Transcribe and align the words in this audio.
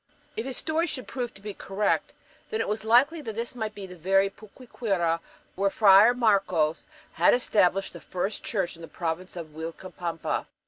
If 0.35 0.47
his 0.47 0.57
story 0.57 0.87
should 0.87 1.07
prove 1.07 1.31
to 1.35 1.41
be 1.43 1.53
correct, 1.53 2.13
then 2.49 2.59
it 2.59 2.67
was 2.67 2.83
likely 2.83 3.21
that 3.21 3.35
this 3.35 3.53
might 3.53 3.75
be 3.75 3.85
the 3.85 3.95
very 3.95 4.31
Puquiura 4.31 5.19
where 5.53 5.69
Friar 5.69 6.15
Marcos 6.15 6.87
had 7.13 7.35
established 7.35 7.93
the 7.93 8.01
first 8.01 8.43
church 8.43 8.75
in 8.75 8.81
the 8.81 8.87
"province 8.87 9.35
of 9.35 9.53
Uilcapampa." 9.55 10.47